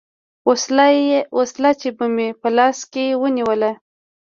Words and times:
وسله 1.39 1.71
چې 1.81 1.89
به 1.97 2.05
مې 2.15 2.27
په 2.41 2.49
لاس 2.57 2.77
کښې 2.91 3.05
ونېوله. 3.21 3.71